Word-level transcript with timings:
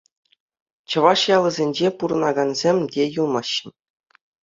Чӑваш 0.89 1.21
ялӗсенче 1.35 1.87
пурӑнакансем 2.01 2.77
те 2.97 3.03
юлмаҫҫӗ. 3.21 3.69